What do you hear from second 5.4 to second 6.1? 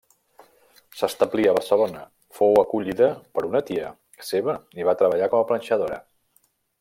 a planxadora.